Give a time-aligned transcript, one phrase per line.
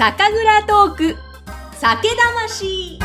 [0.00, 1.16] 酒蔵トーク。
[1.74, 2.98] 酒魂。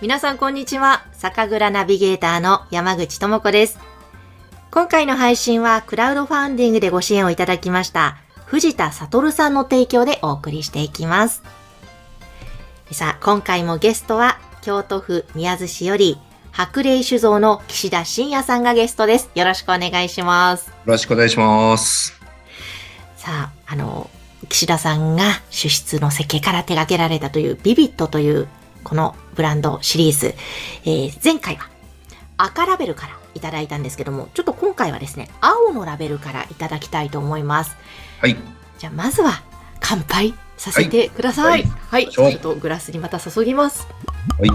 [0.00, 1.04] 皆さんこんにちは。
[1.12, 3.80] 酒蔵ナビゲーターの山口智子です。
[4.70, 11.42] 今回の配信はクラウドファンディングでご支援をいただきました藤田悟さんの提供でお送りしていきます。
[12.92, 16.18] さあ、今回もゲストは、京都府宮津市より、
[16.50, 19.30] 白霊酒造の岸田信也さんがゲストです。
[19.34, 20.66] よろしくお願いします。
[20.68, 22.12] よろしくお願いします。
[23.16, 24.10] さあ、あの、
[24.50, 28.46] 岸田さんが主質の設計から手掛けられたというビビットという
[28.84, 30.34] このブランドシリーズ、
[30.84, 31.70] えー、前回は
[32.36, 37.74] 赤ラベルからいただいたんですけども、ちょっと今回はですね、青のラベルからいただきたいと思います。
[38.20, 38.36] はい。
[38.78, 39.42] じゃあまずは
[39.80, 41.50] 乾杯させてください。
[41.50, 41.62] はい。
[41.62, 41.72] はい、
[42.10, 43.86] ちょっとグラスにまた注ぎます。
[44.38, 44.50] はい。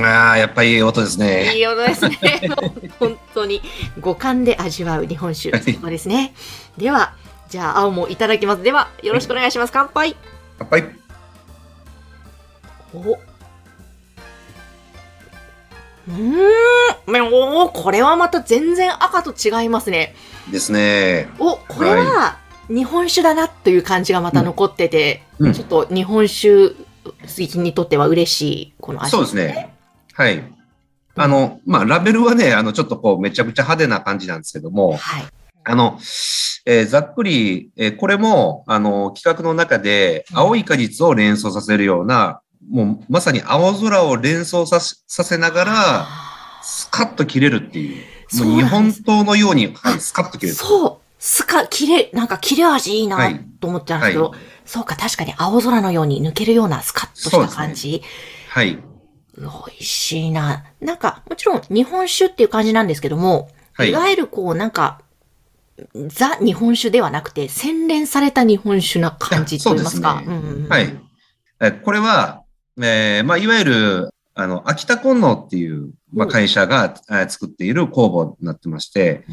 [0.00, 1.54] ああ、やっぱりいい音ですね。
[1.54, 2.18] いい音ですね。
[3.00, 3.60] 本当に
[4.00, 5.50] 五感で味わう日本酒。
[5.58, 6.34] そうですね。
[6.78, 7.14] では、
[7.48, 8.62] じゃあ青もいただきます。
[8.62, 9.72] では、よろしくお願いします。
[9.72, 10.16] 乾杯。
[10.58, 10.84] 乾杯。
[12.94, 13.18] お。
[16.08, 17.34] うん。
[17.34, 20.14] おこれはまた全然赤と違いますね。
[20.50, 21.28] ですね。
[21.38, 26.70] お、これは、日本酒だなという感じがまた残ってて、うんうん、ちょっと日本酒
[27.04, 29.74] 好きにとっては嬉しい、この味、ね、そうですね。
[30.14, 30.42] はい。
[31.14, 35.24] あの、まあ、ラベルはね、あの、ちょっとこう、めちゃくちゃ派手な感じなんですけども、はい。
[35.64, 35.98] あの、
[36.64, 42.40] えー、ざっくり、えー、これも、あの、企画の中で、青い果実を連想させるような、
[42.72, 46.06] うん、もう、まさに青空を連想ささせながら、
[46.62, 48.04] スカッと切れるっていう。
[48.44, 50.54] もう日本刀のように、はい、スカッと切れる。
[50.56, 51.01] そう。
[51.24, 53.16] スカ、切れ、なんか切れ味いいな
[53.60, 57.92] と思ってたんですけど、はいはい、そうか、確かに青空のように抜けるようなスカッとした感じ。
[57.92, 58.00] ね、
[58.48, 58.76] はい。
[59.38, 59.46] 美
[59.78, 60.64] 味しいな。
[60.80, 65.00] なんか、もちろん日本酒っていう感じなんですけども、はい、いわゆるこう、なんか、
[66.08, 70.24] ザ日本酒ではなくて、洗練された日本酒な感じと言いますか。
[70.26, 70.68] そうですね。
[70.68, 71.00] はい。
[71.60, 72.42] えこれは、
[72.78, 79.24] えー、まあ、いわゆる、あの、秋田金能っていう、まあ、会社が、え作っている工房になってまして、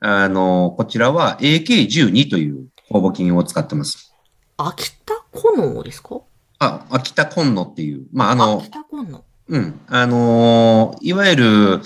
[0.00, 4.14] あの、こちらは AK12 という酵母菌を使ってます。
[4.56, 6.20] 秋田金能ですか？
[6.58, 8.06] あ、秋田金能っていう。
[8.12, 9.24] まあ、あの、秋田金能。
[9.48, 9.80] うん。
[9.88, 11.80] あのいわゆる、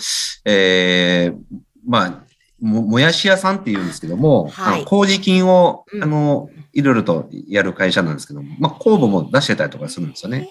[0.44, 2.24] ええー、まあ、
[2.60, 10.50] も、もやし屋さんって言うんですけども、はい、あの麹菌を、あの、いろいろとやる会社なんですけども、まあ、酵母も出してたりとかするんですよね。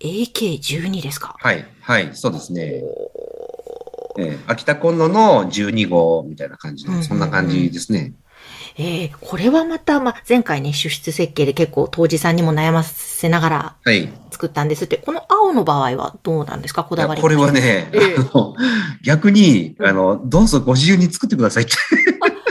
[0.00, 1.36] AK12 ですか？
[1.38, 2.82] はい、はい、そうですね。
[4.20, 8.12] えー、秋田コンロの12号みたいな感じの、そんな感じですね。
[8.76, 13.76] ええー、これはまた、まあ、前回ね、出出設計で結構当時さんにも悩ませながら
[14.30, 16.84] 作ったんですって、はい、この青の場合はどうなんですか？
[16.84, 18.54] こだわりこれはね、えー、あの
[19.02, 21.72] 逆に、あの、どうぞご自由に作ってくださいって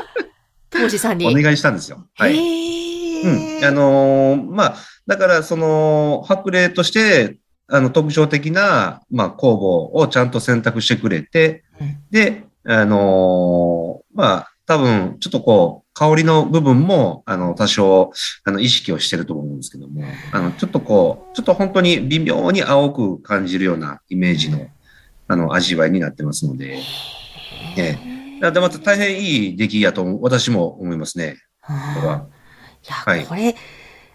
[0.69, 1.27] 当時さんに。
[1.27, 2.05] お願いしたんですよ。
[2.15, 2.35] はい。
[2.35, 3.65] うん。
[3.65, 4.75] あのー、まあ、
[5.07, 7.37] だから、その、白霊として、
[7.69, 18.11] あの、特徴的な、まあ、工房をちゃんと選択してくれて、うん、で、あのー、まあ、多分、ちょっとこう、香りの部分も、あの、多少、
[18.43, 24.67] あの、意識をしてると思うんですけども、あの、ちょっとこう、ちょっと本当に微妙に青く感じるようなイメージの、
[25.27, 26.77] あの、味わいになってますので、
[27.77, 27.97] え
[28.41, 28.51] え。
[28.51, 31.37] で、また大変いい出来やと、私も思いますね。
[31.61, 32.27] これは。
[32.85, 33.55] いや、はい、これ、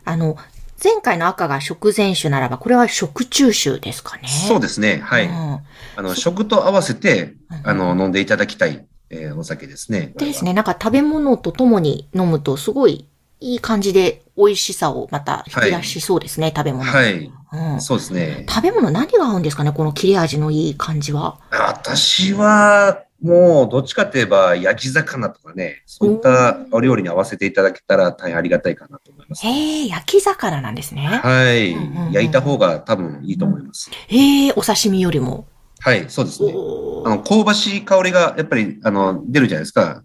[0.04, 0.37] あの、
[0.84, 4.28] 前回の赤が食前酒ならば、これは食中酒ですかね。
[4.28, 5.00] そうですね。
[5.03, 5.27] はい。
[5.27, 10.12] うん、あの、食と合わせて、あの、飲んでいただきたい、えー、お酒ですね。
[10.19, 10.53] ですね。
[10.53, 13.09] なんか食べ物とともに飲むと、すごい
[13.41, 16.84] いい感じで美味しさをまた引き出しそうですね、はい、食べ物。
[16.84, 17.33] はい。
[17.53, 18.44] うん、そうですね。
[18.47, 21.39] 食べ物何が合うんですかね、この切れ味のいい感じは。
[21.50, 29.47] 私は、もう、どっちかといえば、焼き魚とかね、そういったお料理に合わせていただけたら大変ありがたいかなと思います。
[29.47, 31.06] へえ、焼き魚なんですね。
[31.06, 32.12] はい、うんうん。
[32.12, 33.91] 焼いた方が多分いいと思います。
[34.09, 35.47] へえ、お刺身よりも。
[35.81, 36.53] はい、そうですね。
[36.53, 40.03] あの、香ばしい香りが、やっぱり、あの、出るじゃないですか。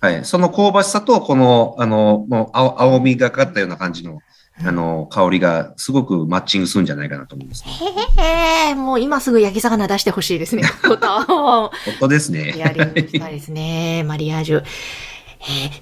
[0.00, 0.24] はい。
[0.24, 4.20] その香ばしさと、この、あの、もう青、青みがかったような感じの、
[4.64, 7.72] あの、香りがすごくマッチングするんじゃないかなと思います、ね。
[8.18, 10.62] へえ、もう今すぐ焼き魚出してほしいですね。
[10.86, 12.54] 本当ですね。
[12.56, 14.02] やりたいですね。
[14.04, 14.64] マリアージュ。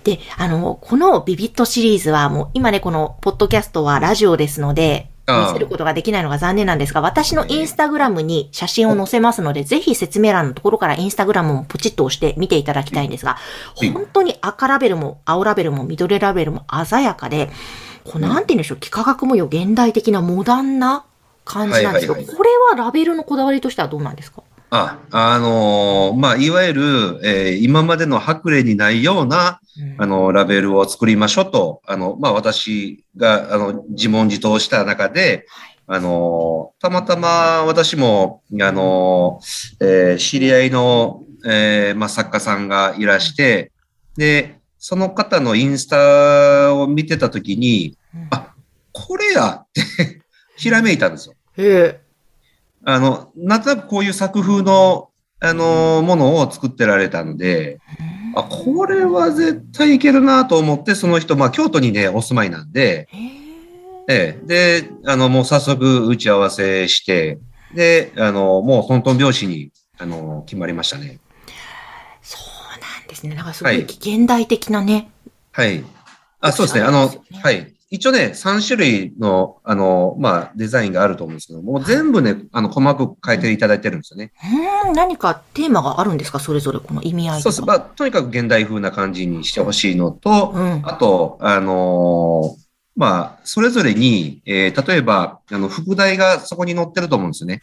[0.05, 13.37] で、あの、このビビットシリーズはもう今ね、このポッドキャストはラジオですので、見せることができないのが残念なんですが、私のインスタグラムに写真を載せますので、ぜひ説明欄のところからインスタグラムもポチッと押して見ていただきたいんですが、
[13.93, 17.51] 本当に赤ラベルも青ラベルも緑ラベルも鮮やかで、
[18.05, 21.05] こうなんて言うんでしょう、幾何学模様、現代的なモダンな
[21.45, 24.43] 感じなんですけど、これはラベルのこだわりとしてはどうなんですか？
[24.70, 29.61] あ、あのー、まあ、いわゆる、えー、今までの白麗にないような、
[29.97, 35.47] あの、ラベルを作りましょうと、あの、まあ、私が、あの、自問自答した中で、
[35.87, 39.41] あの、たまたま私も、あの、
[39.81, 43.73] えー、知り合いの、えー、まあ、作家さんがいらして、
[44.17, 47.97] で、その方のインスタを見てたときに、
[48.31, 48.55] あ、
[48.93, 49.81] これやって
[50.56, 51.35] ひらめいたんですよ。
[51.56, 52.00] へ
[52.85, 55.11] あの、なんとなくこういう作風の、
[55.41, 57.81] あの、ものを作ってられたので、
[58.35, 63.09] あ、これは絶対いけるなと思って、その人、まあ、京都にね、お住まいなんで、
[64.11, 67.39] ええ、で、あの、もう早速打ち合わせして、
[67.75, 71.19] で、あの、もうトントン拍子に、あの、決まりましたね。
[72.23, 73.35] そうなんですね。
[73.35, 75.11] なんかすごい現代的なね。
[75.53, 75.85] はい。
[76.41, 76.85] あ、そうですね。
[76.85, 77.11] あの、
[77.43, 77.75] はい。
[77.90, 84.32] 一応ね、3種類の、あの、まあ、デザインがあると思うんですけども、全部ね、あの、細かく変えていただいてるんですよね。
[84.87, 86.38] うん、何かテーマがあるんですか？
[86.38, 87.62] それぞれこの意味合いそうです。
[87.62, 92.61] まあ、とにかく現代風な感じにしてほしいのと、うん、あと、あのー、
[92.94, 97.62] まあ、それぞれに、えー、例えば、あの、副題がそこに載ってると思うんですよね。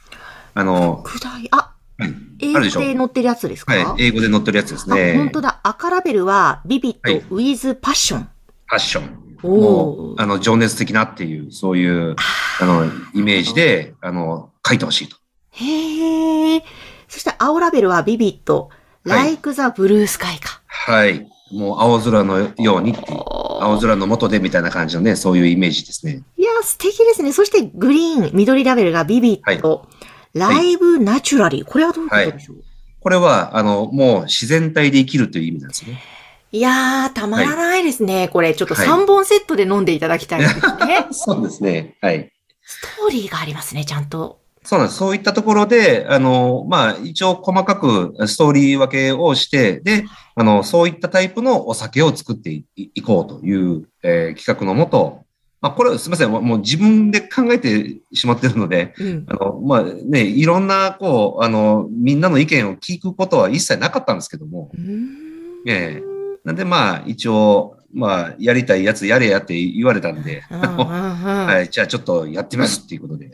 [0.55, 3.75] あの、副題、あ、はい、英語で載ってるやつですか？
[3.75, 5.17] はい、英語で載ってるやつですね。
[5.17, 5.59] 本当だ。
[5.61, 8.29] 赤ラベルは、ビビット、ウィズ、パッション。
[8.67, 9.24] パッション。
[9.45, 12.15] の、あの、情熱的なっていう、そういう、
[12.59, 15.17] あの、イメージで、あの、書いてほしいと。
[15.51, 16.63] へえ。
[17.07, 18.69] そして青ラベルはビビット、
[19.03, 20.61] like the blue sky か。
[20.67, 21.27] はい。
[21.51, 23.17] もう青空のようにっていう、
[23.61, 26.23] 青空の下でみたいな感じのね、そういうイメージですね。
[26.37, 27.31] いや、素敵ですね。
[27.31, 29.85] そしてグリーン、緑ラベルがビビット、は
[30.33, 31.65] い、ライブナチュラリー。
[31.65, 32.65] これはどういうことでしょう、はい、
[32.99, 36.01] これは、あの、もう自然体で生きるという意味なんですね。
[36.55, 38.15] いやー、たまらないですね。
[38.15, 40.61] はい、これ、ちょっと3本セットで飲んでいただきたいですね。
[40.61, 41.97] はい、そうですね。
[41.99, 42.31] はい。
[42.61, 44.39] ストーリーがありますね、ちゃんと。
[44.63, 44.97] そうなんです。
[44.97, 55.25] そういったところで、あの、まあ、一応細かくストーリー分けをして、で、あの、そういったタイプのお酒を作っていこうという、えー、企画のもと、
[55.59, 56.31] まあ、これすみません。
[56.31, 64.71] もう自分で考えてしまってるので、うん、あの、まあね、いろんな、こう、あの、みんなの意見を聞くことは一切なかったんですけども、
[65.67, 66.14] ええー
[66.45, 73.25] なんでまあ、一応、まあ、やりたいやつやれやって言われたんで、はい、じゃあちょっとやってますっていうことで。
[73.25, 73.29] い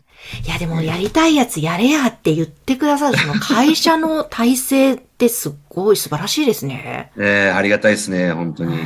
[0.47, 7.11] や、でもやりたいやつやれやって言ってくださる、その会社の体制ってすごい素晴らしいですね。
[7.17, 8.77] え えー、ありがたいですね、本当に。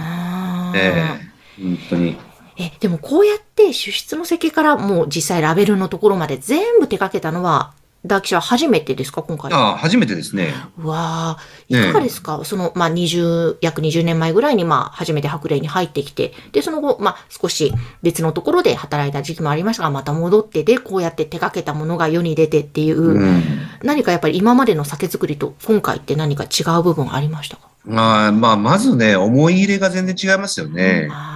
[0.73, 1.19] え
[1.59, 2.17] えー、本当に。
[2.57, 7.73] え、でもこうやって主出の設計からもう実際ラベルのところまで全部手掛けたのは、
[8.05, 9.51] ダーキシャ初めてですか、今回？
[9.51, 10.53] ああ、初めてですね。
[10.77, 11.37] わあ、
[11.67, 17.73] いかがですか、ね、その、まあ、20、約20年前ぐらいに、まあ、初めて白麗に入ってきて、で、その後、まあ、少し
[18.03, 23.43] 別のところで働いた時期もありましたが、また戻って、で、こうやって手掛けたものが世に出てっていう、うん、
[23.83, 27.69] 何かやっぱり今までの酒造りと今回って何か違う部分ありましたか？
[27.87, 31.07] あまあ、まずね、思い入れが全然違いますよね。
[31.09, 31.34] うん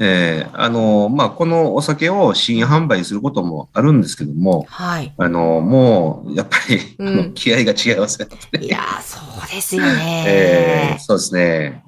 [0.00, 5.14] えー、あの、まあ、このお酒を新販売することもあるんですけども、はい。
[5.16, 8.28] あの、もう、やっぱり、うん、気合が違いますね。
[8.60, 10.24] いやそうですよね。
[10.28, 11.82] えー、そうですね。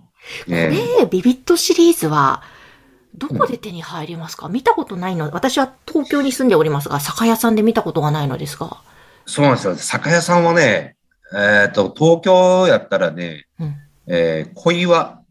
[0.46, 2.42] これ、ビビットシリーズは、
[3.14, 5.30] どこで手に入りますか、うん、見たことないの。
[5.32, 8.78] 私は東京に住んでおりますが、酒屋さんで見たことがないのですが。
[9.26, 9.76] そうなんですよ。
[9.76, 10.96] 酒屋さんはね、
[11.34, 15.22] えっ、ー、と、東京やったらね、うん、えー、小岩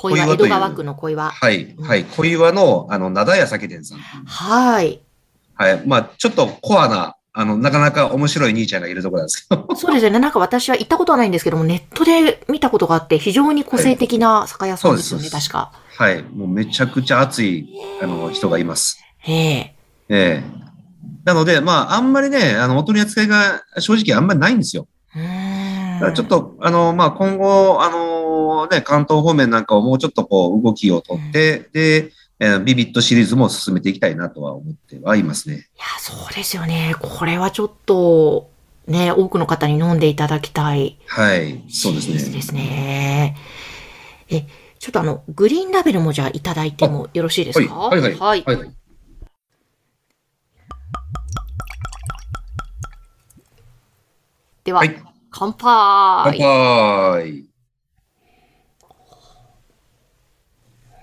[0.00, 1.28] 小岩、江戸川区の小岩。
[1.28, 2.04] はい、はい。
[2.04, 3.98] 小岩の、あの、灘屋酒店さん。
[3.98, 5.02] はい。
[5.54, 5.82] はい。
[5.86, 9.76] まあ、ちょっとコアな、あの、なかなか面白い兄ちゃんがいるところなんですけど。
[9.76, 10.18] そうですよね。
[10.18, 15.70] なんか私は行ったことはないんですけども、ネットで見たことがあって、非常に個性的な酒屋さんですよね、はい、確か。
[15.98, 16.22] はい。
[16.22, 17.68] もうめちゃくちゃ熱い、
[18.02, 19.04] あの、人がいます。
[19.28, 19.74] ええ。
[20.08, 20.44] ええ。
[21.26, 24.86] なので、まあ、あんまりね、あの、お取り扱いが正直あんまりないんですよ。
[26.14, 28.19] ちょっと、あの、まあ、今後、あの、
[28.70, 35.54] ね、関東方面なんかをもうちょっとこう動きをとって、で、えー、ビビットシリーズも進めていきたいなとは思ってはいますね。
[35.54, 35.64] いや、
[35.98, 36.94] そうですよね。
[37.00, 38.50] これはちょっと、
[38.86, 40.98] ね、多くの方に飲んでいただきたい。
[41.06, 42.14] はい、そうですね。
[42.14, 43.36] ですね。
[44.30, 44.46] え、
[44.78, 47.74] ちょっとあの、グリーンラベルもじゃあいただいてもよろしいですか？
[47.74, 48.42] はい、はい、はい。
[48.44, 48.70] はい、はい、
[54.64, 57.49] では、はい、乾杯乾杯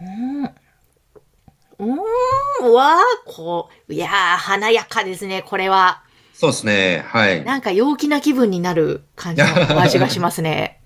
[0.08, 0.50] うん。
[1.80, 1.98] うん、
[2.70, 6.02] うわー、こう、いやー、華やかですね、これは。
[6.34, 7.04] そうですね。
[7.08, 7.44] はい。
[7.44, 9.48] なんか陽気な気分になる感じの
[9.78, 10.82] お味がしますね。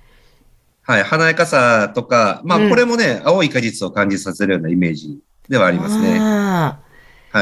[0.84, 1.04] はい。
[1.04, 6.20] 華やかさとか、まあ、うんこれもね、青い果実を感じさせるようなイメージではあありますね。
[6.20, 6.78] は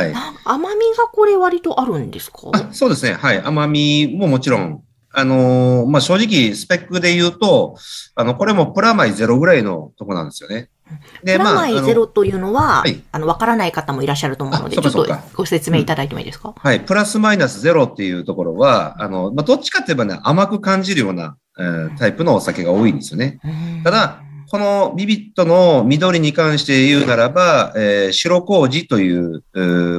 [0.05, 0.13] い。
[0.43, 2.39] 甘みがこれ割とあるんですか？
[2.53, 3.13] あそうですね。
[3.13, 3.41] はい。
[3.41, 4.83] 甘みももちろん。
[5.12, 7.75] あのーまあ、正直、スペックで言うと、
[8.13, 10.69] あの、これもプラマイゼロぐらいのとこなんですよね。
[11.24, 16.79] プラマイゼロというのは、はいあの、わからない方もいらっしゃると思うので、あちょっとご説明いただいてもいいですか、はい。
[16.79, 23.39] プラスマイナスゼロっていうところは、あの、まあ、どっちかって言えばね、甘く感じるような、えータイプのお酒が多いんですよね。
[23.43, 29.43] うんただ、このビビットの緑に関して言うならば、えー白麹という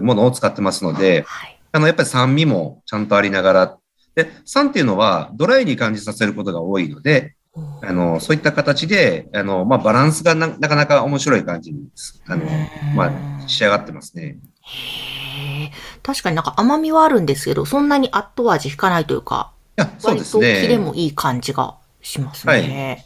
[0.02, 1.58] ものを使ってますので、はい。
[1.72, 3.76] あの、やっぱり酸味もちゃんとありながら、
[4.14, 7.34] で、酸っていうのはドライに感じさせることが多いので、
[7.82, 11.88] あの、そういった形で、あの、まあ、バランスがななかなか面白い感じに、
[12.26, 12.44] あの、
[12.94, 13.06] ま
[13.44, 14.38] あ、仕上がってますね。
[16.02, 20.54] 確かになんか甘みはあるんですけど、そんなに後味引かないというか、いや、そう割ですね。
[20.54, 22.52] とキレもいい感じがしますね。
[22.52, 23.04] はいへ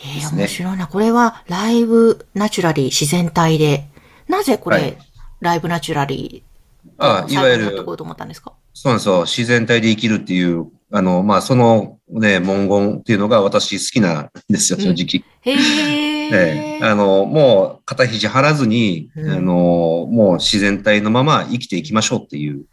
[0.00, 0.86] えですね面白いな。
[0.86, 3.88] これはライブナチュラリー自然体で、
[4.28, 4.98] なぜこれ、はい
[5.40, 9.22] ライブナチュラリーあいわゆるそうなんですよ。
[9.22, 15.22] 自然体で生きるっていう、あの、まあ、そのね、文言っていうのが私好きなんですよ、正直。
[15.42, 16.28] へ え。
[16.30, 22.64] ええあの、もう肩肘張らずに、うんあの、もう自然体のまま生きていきましょうっていう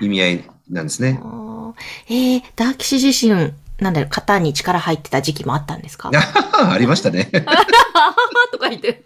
[0.00, 1.20] 意味合いなんですね。
[1.22, 1.72] あー
[2.08, 6.10] えー、ダーキシ自身、なんだろう、肩に力入ってた時期もあったんですか？
[6.14, 7.24] ありましたね。
[8.52, 9.00] とか言って。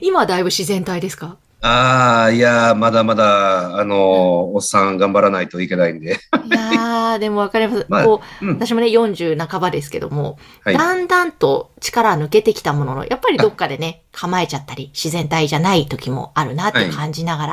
[0.00, 1.36] 今はだいぶ自然体ですか？
[1.62, 6.18] ああ、いやー、まだまだ、あの、おっさん頑張らないといけないんで。
[6.44, 7.86] いやー、でもわかります。
[7.88, 8.54] まあこう、うん。
[8.54, 10.74] 私もね、40半ばですけども、はい。
[10.74, 17.52] だんだんと力抜けてきたものの、やっぱりどっかでね、構えちゃったり、自然体じゃない時もあるなって感じながら、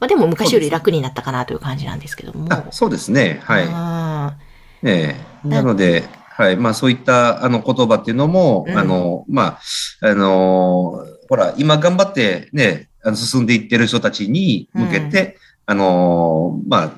[0.00, 2.50] まあでも昔より楽になったかなという感じなんですけども。
[2.50, 3.40] あそうですね。
[3.44, 3.66] はい。
[3.66, 4.34] は
[4.82, 6.04] ええなので、
[6.36, 6.56] はい。
[6.56, 9.58] まあ、そういった、あの、言葉っていうのも、うんあの、ま
[10.00, 16.92] あ、あの、ほら、今頑張ってね、あの進んでいってる人たちに向けて、あの、まあ、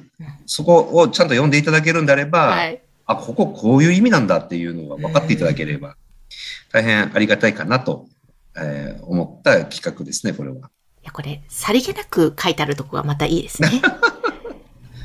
[0.46, 2.80] そこをちゃんと読んでいただけるんであれば、はい。
[3.06, 5.96] あ、こここういう意味なんだっていうのが分かっていただければ、
[6.72, 8.06] 大変ありがたいかなと、
[8.56, 10.56] えー思った企画ですね、これは。
[10.56, 10.60] い
[11.04, 13.70] や、これ、さりげなく書いてあるとこがまたいいですね。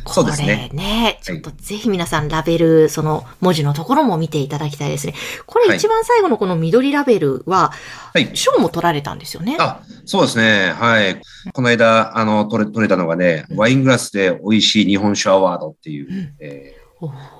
[0.07, 5.13] そうですねこれね、ちょっとぜひ皆さんラベル、その文字のところも見ていただきたいですね。
[5.45, 7.71] これはい一番最後のこの緑ラベルは、
[8.13, 8.29] はい。
[8.35, 9.57] 賞も取られたんですよね。
[9.59, 10.73] あ、そうですね。
[10.77, 11.19] はい。
[11.53, 16.81] この間、あの、取れ、取れたのがね、ワイングラスで美味しい日本酒アワードっていう、うんえー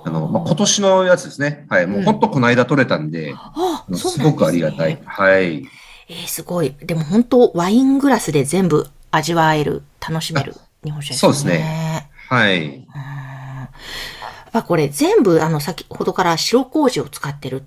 [0.04, 1.66] あの、まあ、今年のやつですね。
[1.68, 1.86] はい。
[1.86, 5.00] もう本当この間取れたんで、うなんですごくありがたい。
[5.04, 5.64] はい。
[6.08, 6.74] えー、すごい。
[6.82, 11.18] でも本当ワイングラスで全部味わえる、楽しめる日本酒ですね。
[11.18, 12.10] そうですね。
[12.32, 12.76] はい。
[12.78, 13.68] や
[14.48, 17.62] っぱこれ全部、あの、先ほどから白麹を使ってる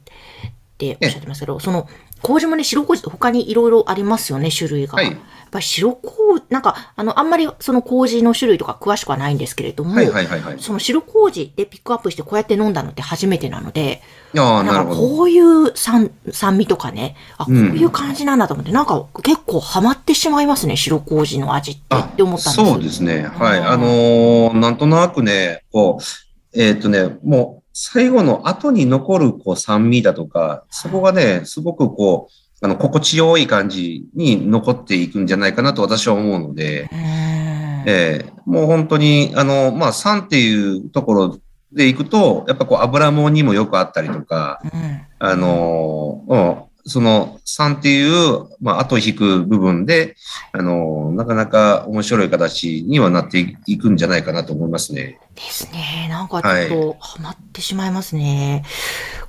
[0.75, 1.88] っておっしゃってますけど、その、
[2.22, 4.96] 麹もね、白麹他にいろいろありますよね、種類が。
[4.96, 10.58] はいやっぱり白麹、なんか、あの、あんまりその麹の種類とか詳しくはないんですけれども、はいはいはいはい。
[10.60, 14.01] その白麹でピックアップしてこうやって飲んだのって初めてなので、
[14.36, 14.96] ああ、ななんか。
[14.96, 23.27] こういう酸酸味とかね、あ、こううんいう感じなんだと思って、なんか結構ハマってしまいますね、白麹の味ってって思ったんですそうですね。
[23.27, 23.60] はい。
[23.60, 36.89] うんあのーなんとなくね、こう、えっ、とね、もう、最後の後に残る、こう、酸味だとか、そこがね、すごくこう、あの、心地よい感じに残っていくんじゃないかなと私は思うので、
[37.86, 41.39] ええもう本当に、あの、まあ、酸っていうところ
[41.74, 45.01] でいくと、やっぱこう、油もんにもよくあったりとか、うん。
[45.20, 50.15] あのーうん、その酸っていう、まあ、後引く部分で、
[50.51, 55.17] あのーなかなか面白い形にはなっていくんじゃないかなと思いますね。
[55.33, 56.07] ですね。
[56.09, 58.65] なんかちょっとハマってしまいますね。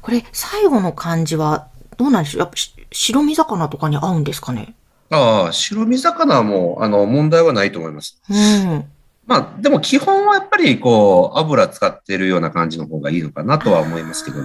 [0.03, 2.41] これ、最後の漢字はどうなんでしょう？
[2.41, 4.75] やっぱし白身魚とかに合うんですかね？
[5.11, 8.21] ああ、白身魚も、あの、問題はないと思います。
[8.29, 8.85] うん。
[9.27, 14.45] まあ、でも基本はやっぱり、こう、油使ってるような感じの方がいいのかなとは思いますけども。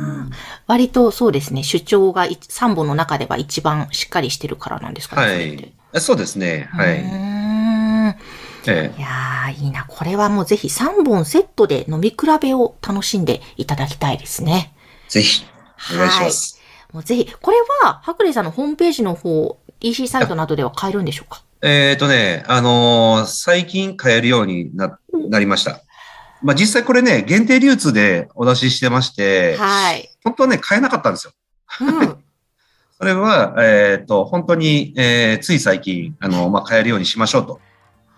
[0.66, 1.62] 割とそうですね。
[1.64, 5.74] 主張が3本の中では一番しっかりしてるからなんですかね。
[5.94, 6.02] はい。
[6.02, 6.68] そうですね。
[6.72, 7.00] はい。
[7.00, 7.08] うー
[8.10, 8.16] ん
[8.68, 9.86] ええいやー、いいな。
[9.88, 14.74] これはもうぜひ3本セットで飲み比べを楽しんでいただきたいですね。
[15.10, 15.46] ぜひ、
[15.94, 16.60] お願いします。
[16.92, 21.42] もうぜひ、これは、ハクレイさんのホームページの方、EC サイトなどでは買えるんでしょうか？
[21.64, 25.00] えっ、とね、あのー最近買えるようにな、
[25.30, 25.82] なりました。
[26.42, 30.10] まあ、実際これね、限定流通でお出ししてまして、はい。
[30.24, 31.34] 本当はね、買えなかったんですよ。
[31.82, 32.18] うん。
[32.98, 37.60] それは、えっ、と、本当に、えーつい最近、あの、まあ、変えるようにしましょうと。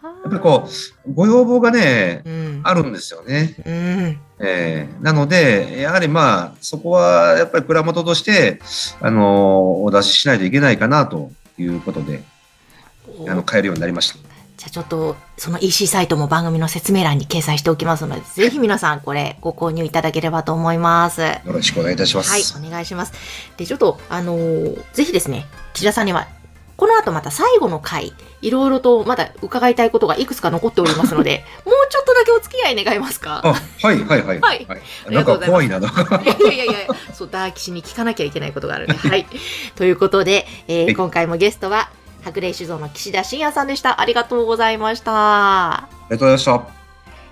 [0.03, 0.69] やっぱりこ
[1.05, 2.61] う、ご要望がね、うん。
[2.63, 3.55] あるんですよね。
[3.65, 4.19] うん。
[4.39, 8.61] えーなので、やはりまあ、そこはやっぱり蔵元として、
[9.01, 12.23] あの、お出ししないといけないかなということで、
[13.27, 14.15] あの、変えるようになりました。
[14.55, 21.21] じゃあちょっと、その EC サイトも番組の説明欄に掲載しておきますので、ぜひ皆さんこれご購入いただければと思います。
[21.21, 22.59] はよろしくお願いいたします。
[22.59, 23.13] い、お願いします。
[23.57, 26.27] で、ちょっと、あのーぜひですね、岸田さんには、
[26.77, 33.41] この後また最後の回、いろいろとまだ伺いたいことがいくつか残っておりますので、 もうちょっとだけお付き合い願えますか？
[33.43, 34.39] あ、はい、はい、はい。
[34.39, 36.31] はいありなんがとうございますか怖いな。
[36.43, 36.73] いやいやいや
[37.13, 38.93] そう、ダーキシに聞かなきゃいけないことがあるんで。
[38.97, 39.25] はい。
[39.75, 41.89] ということで、えーはい今回もゲストは、
[42.23, 44.01] 白麗酒造の岸田信也さんでした。
[44.01, 45.11] ありがとうございました。
[45.13, 46.37] ありがとうございま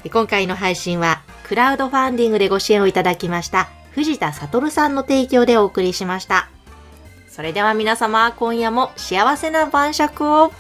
[0.04, 6.50] で今回の配信は、クラウドファンディングでご支援をいただきました、藤田悟さんの提供でお送りしました。
[7.30, 10.52] それでは皆様、今夜も幸せな晩酌を。